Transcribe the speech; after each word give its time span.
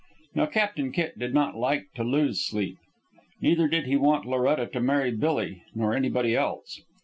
Now 0.33 0.47
Captain 0.47 0.91
Kitt 0.91 1.19
did 1.19 1.31
not 1.35 1.55
like 1.55 1.91
to 1.93 2.03
lose 2.03 2.43
sleep. 2.43 2.79
Neither 3.39 3.67
did 3.67 3.85
he 3.85 3.97
want 3.97 4.25
Loretta 4.25 4.65
to 4.65 4.79
marry 4.79 5.11
Billy 5.11 5.61
nor 5.75 5.93
anybody 5.93 6.35
else. 6.35 6.81